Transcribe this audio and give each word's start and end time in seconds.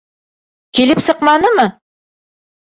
Килеп 0.79 1.03
сыҡманымы? 1.09 1.69